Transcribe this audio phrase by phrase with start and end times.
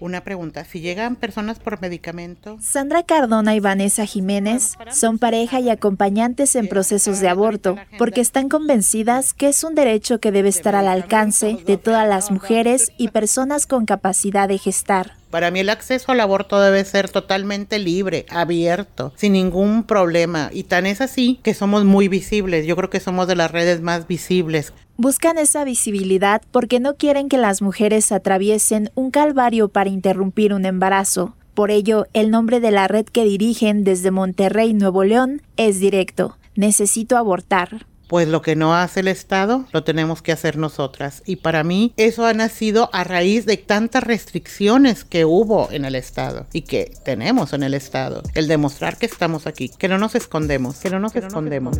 [0.00, 2.56] Una pregunta, si llegan personas por medicamento.
[2.60, 8.48] Sandra Cardona y Vanessa Jiménez son pareja y acompañantes en procesos de aborto porque están
[8.48, 13.08] convencidas que es un derecho que debe estar al alcance de todas las mujeres y
[13.08, 15.17] personas con capacidad de gestar.
[15.30, 20.50] Para mí el acceso al aborto debe ser totalmente libre, abierto, sin ningún problema.
[20.52, 22.66] Y tan es así que somos muy visibles.
[22.66, 24.72] Yo creo que somos de las redes más visibles.
[24.96, 30.64] Buscan esa visibilidad porque no quieren que las mujeres atraviesen un calvario para interrumpir un
[30.64, 31.34] embarazo.
[31.54, 36.38] Por ello, el nombre de la red que dirigen desde Monterrey, Nuevo León, es directo.
[36.54, 41.22] Necesito abortar pues lo que no hace el Estado lo tenemos que hacer nosotras.
[41.26, 45.94] Y para mí eso ha nacido a raíz de tantas restricciones que hubo en el
[45.94, 48.22] Estado y que tenemos en el Estado.
[48.34, 51.78] El demostrar que estamos aquí, que no nos escondemos, que no nos, escondemos.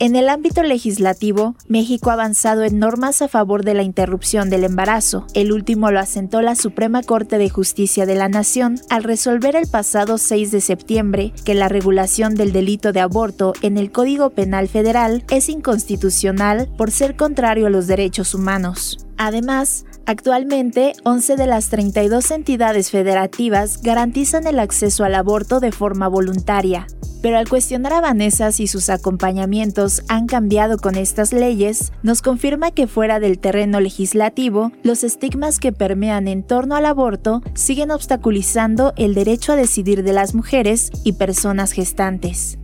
[0.00, 4.62] En el ámbito legislativo, México ha avanzado en normas a favor de la interrupción del
[4.62, 5.26] embarazo.
[5.34, 9.66] El último lo asentó la Suprema Corte de Justicia de la Nación al resolver el
[9.66, 14.68] pasado 6 de septiembre que la regulación del delito de aborto en el Código Penal
[14.68, 19.04] Federal es inconstitucional por ser contrario a los derechos humanos.
[19.16, 26.08] Además, Actualmente, 11 de las 32 entidades federativas garantizan el acceso al aborto de forma
[26.08, 26.86] voluntaria,
[27.20, 32.70] pero al cuestionar a Vanessa si sus acompañamientos han cambiado con estas leyes, nos confirma
[32.70, 38.94] que fuera del terreno legislativo, los estigmas que permean en torno al aborto siguen obstaculizando
[38.96, 42.56] el derecho a decidir de las mujeres y personas gestantes.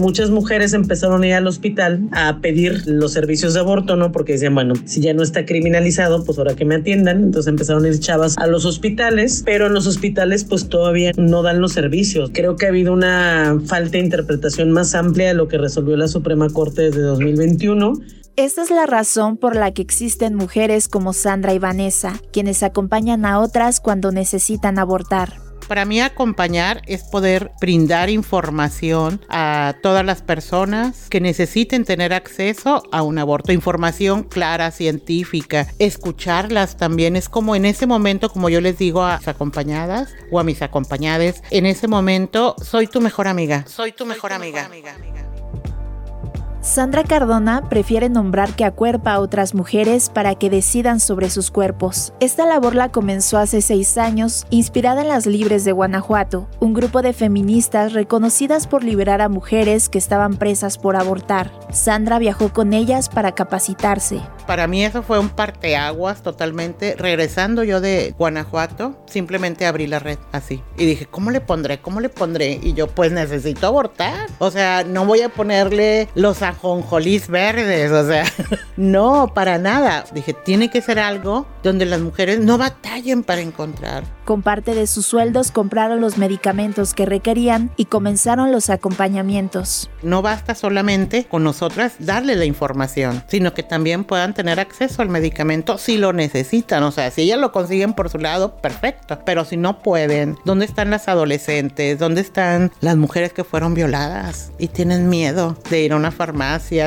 [0.00, 4.12] Muchas mujeres empezaron a ir al hospital a pedir los servicios de aborto, ¿no?
[4.12, 7.22] Porque decían, bueno, si ya no está criminalizado, pues ahora que me atiendan.
[7.24, 11.42] Entonces empezaron a ir chavas a los hospitales, pero en los hospitales pues todavía no
[11.42, 12.30] dan los servicios.
[12.32, 16.08] Creo que ha habido una falta de interpretación más amplia de lo que resolvió la
[16.08, 18.00] Suprema Corte desde 2021.
[18.36, 23.26] Esta es la razón por la que existen mujeres como Sandra y Vanessa, quienes acompañan
[23.26, 25.49] a otras cuando necesitan abortar.
[25.70, 32.82] Para mí acompañar es poder brindar información a todas las personas que necesiten tener acceso
[32.90, 37.14] a un aborto, información clara, científica, escucharlas también.
[37.14, 40.60] Es como en ese momento, como yo les digo a mis acompañadas o a mis
[40.60, 44.68] acompañadas, en ese momento soy tu mejor amiga, soy tu mejor, amiga.
[46.62, 52.12] Sandra Cardona prefiere nombrar que acuerpa a otras mujeres para que decidan sobre sus cuerpos.
[52.20, 57.00] Esta labor la comenzó hace seis años, inspirada en las Libres de Guanajuato, un grupo
[57.00, 61.50] de feministas reconocidas por liberar a mujeres que estaban presas por abortar.
[61.72, 64.20] Sandra viajó con ellas para capacitarse.
[64.46, 66.94] Para mí eso fue un parteaguas totalmente.
[66.94, 70.62] Regresando yo de Guanajuato, simplemente abrí la red así.
[70.76, 71.80] Y dije, ¿cómo le pondré?
[71.80, 72.60] ¿Cómo le pondré?
[72.62, 74.28] Y yo, pues necesito abortar.
[74.40, 78.24] O sea, no voy a ponerle los ajonjolís verdes, o sea,
[78.76, 80.04] no, para nada.
[80.12, 84.04] Dije, tiene que ser algo donde las mujeres no batallen para encontrar.
[84.24, 89.90] Con parte de sus sueldos compraron los medicamentos que requerían y comenzaron los acompañamientos.
[90.02, 95.08] No basta solamente con nosotras darle la información, sino que también puedan tener acceso al
[95.08, 96.82] medicamento si lo necesitan.
[96.84, 99.18] O sea, si ellas lo consiguen por su lado, perfecto.
[99.24, 101.98] Pero si no pueden, ¿dónde están las adolescentes?
[101.98, 106.39] ¿Dónde están las mujeres que fueron violadas y tienen miedo de ir a una farmacia?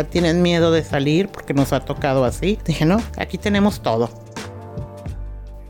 [0.09, 2.57] Tienen miedo de salir porque nos ha tocado así.
[2.65, 4.09] Dije, no, aquí tenemos todo.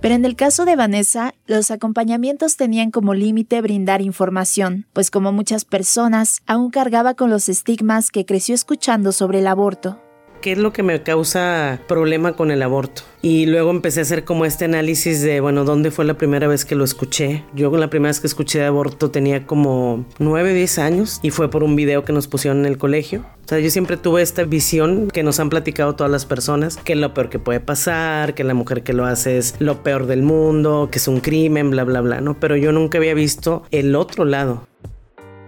[0.02, 5.32] Pero en el caso de Vanessa, los acompañamientos tenían como límite brindar información, pues como
[5.32, 10.03] muchas personas, aún cargaba con los estigmas que creció escuchando sobre el aborto.
[10.44, 13.04] ¿Qué es lo que me causa problema con el aborto?
[13.22, 16.66] Y luego empecé a hacer como este análisis de, bueno, ¿dónde fue la primera vez
[16.66, 17.46] que lo escuché?
[17.56, 21.50] Yo la primera vez que escuché de aborto tenía como 9, 10 años y fue
[21.50, 23.22] por un video que nos pusieron en el colegio.
[23.46, 26.92] O sea, yo siempre tuve esta visión que nos han platicado todas las personas, que
[26.92, 30.08] es lo peor que puede pasar, que la mujer que lo hace es lo peor
[30.08, 32.38] del mundo, que es un crimen, bla, bla, bla, ¿no?
[32.38, 34.68] Pero yo nunca había visto el otro lado.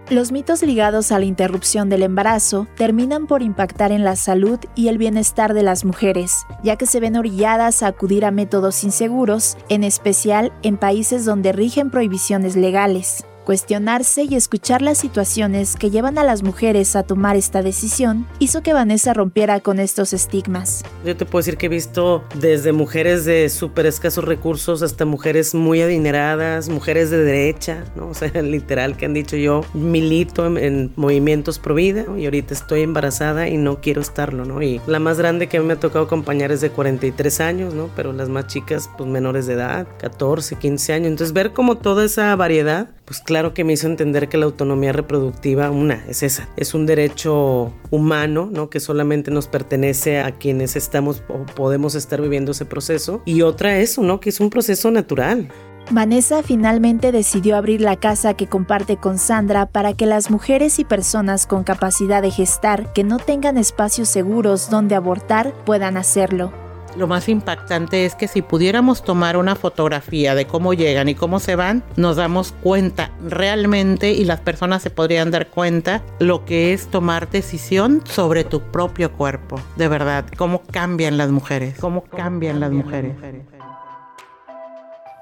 [0.09, 4.89] Los mitos ligados a la interrupción del embarazo terminan por impactar en la salud y
[4.89, 9.57] el bienestar de las mujeres, ya que se ven orilladas a acudir a métodos inseguros,
[9.67, 13.25] en especial en países donde rigen prohibiciones legales.
[13.45, 18.63] Cuestionarse y escuchar las situaciones que llevan a las mujeres a tomar esta decisión hizo
[18.63, 20.83] que Vanessa rompiera con estos estigmas.
[21.05, 25.53] Yo te puedo decir que he visto desde mujeres de súper escasos recursos hasta mujeres
[25.53, 28.07] muy adineradas, mujeres de derecha, ¿no?
[28.07, 32.81] O sea, literal que han dicho yo milito en, movimientos pro vida y ahorita estoy
[32.81, 34.63] embarazada y no quiero estarlo, ¿no?
[34.63, 37.75] Y la más grande que a mí me ha tocado acompañar es de 43 años,
[37.75, 37.91] ¿no?
[37.95, 41.07] Pero las más chicas, pues menores de edad, 14, 15 años.
[41.09, 44.91] Entonces ver como toda esa variedad, pues claro, que me hizo entender que la autonomía
[44.91, 48.69] reproductiva, una, es esa, es un derecho humano, ¿no?
[48.69, 53.21] Que solamente nos pertenece a quienes estamos o podemos estar viviendo ese proceso.
[53.25, 54.19] Y otra eso, ¿no?
[54.19, 55.49] Que es un proceso natural.
[55.91, 60.83] Vanessa finalmente decidió abrir la casa que comparte con Sandra para que las mujeres y
[60.83, 66.64] personas con capacidad de gestar que no tengan espacios seguros donde abortar puedan hacerlo.
[66.95, 71.39] Lo más impactante es que si pudiéramos tomar una fotografía de cómo llegan y cómo
[71.39, 76.73] se van, nos damos cuenta realmente y las personas se podrían dar cuenta lo que
[76.73, 79.59] es tomar decisión sobre tu propio cuerpo.
[79.75, 83.13] De verdad, cómo cambian las mujeres, cómo cambian las mujeres.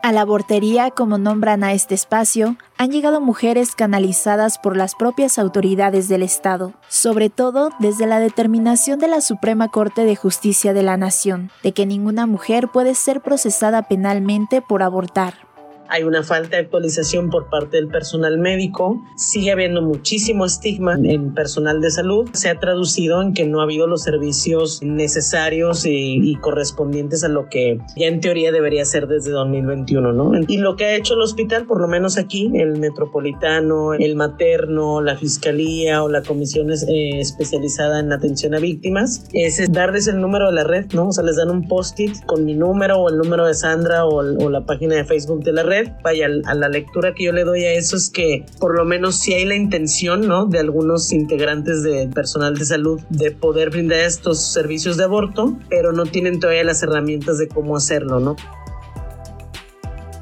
[0.03, 5.39] A la abortería, como nombran a este espacio, han llegado mujeres canalizadas por las propias
[5.39, 10.83] autoridades del Estado, sobre todo desde la determinación de la Suprema Corte de Justicia de
[10.83, 15.52] la Nación, de que ninguna mujer puede ser procesada penalmente por abortar
[15.89, 21.33] hay una falta de actualización por parte del personal médico, sigue habiendo muchísimo estigma en
[21.33, 26.33] personal de salud, se ha traducido en que no ha habido los servicios necesarios y,
[26.41, 30.31] correspondientes a lo que ya en teoría debería ser desde 2021, ¿no?
[30.47, 35.00] Y lo que ha hecho el hospital, por lo menos aquí, el metropolitano, el materno,
[35.00, 40.47] la fiscalía o la comisión eh, especializada en atención a víctimas, es darles el número
[40.47, 41.09] de la red, ¿no?
[41.09, 44.18] O sea, les dan un post-it con mi número o el número de Sandra o,
[44.18, 45.73] o la página de Facebook de la red
[46.04, 49.20] vaya, a la lectura que yo le doy a eso es que por lo menos
[49.20, 50.46] si hay la intención, ¿no?
[50.46, 55.92] De algunos integrantes del personal de salud de poder brindar estos servicios de aborto, pero
[55.92, 58.36] no tienen todavía las herramientas de cómo hacerlo, ¿no?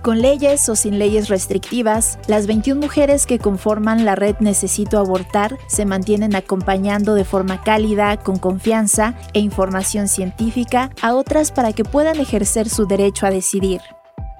[0.01, 5.59] Con leyes o sin leyes restrictivas, las 21 mujeres que conforman la red Necesito Abortar
[5.67, 11.83] se mantienen acompañando de forma cálida, con confianza e información científica a otras para que
[11.83, 13.79] puedan ejercer su derecho a decidir.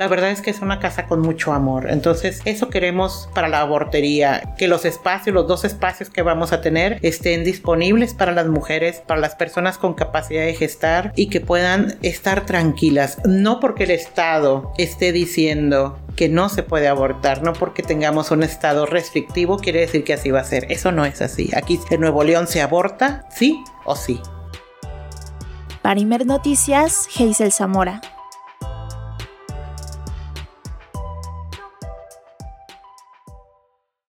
[0.02, 1.88] La verdad es que es una casa con mucho amor.
[1.88, 6.60] Entonces, eso queremos para la abortería, que los espacios, los dos espacios que vamos a
[6.60, 11.40] tener, estén disponibles para las mujeres, para las personas con capacidad de gestar y que
[11.40, 13.20] puedan estar tranquilas.
[13.26, 18.42] No porque el Estado esté diciendo que no se puede abortar, no porque tengamos un
[18.42, 20.66] estado restrictivo quiere decir que así va a ser.
[20.72, 21.52] Eso no es así.
[21.56, 24.20] Aquí en Nuevo León se aborta, sí o sí.
[25.84, 28.02] Para Imer Noticias, Hazel Zamora.